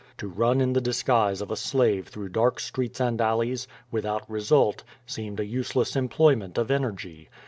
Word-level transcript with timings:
To 0.17 0.27
run 0.27 0.61
in 0.61 0.73
the 0.73 0.81
disguise 0.81 1.41
of 1.41 1.51
a 1.51 1.55
slave 1.55 2.07
through 2.07 2.29
dark 2.29 2.59
streets 2.59 2.99
and 2.99 3.21
alleys, 3.21 3.67
without 3.91 4.27
result, 4.27 4.83
seemed 5.05 5.39
a 5.39 5.45
useless 5.45 5.95
employment 5.95 6.57
of 6.57 6.71
energy. 6.71 7.29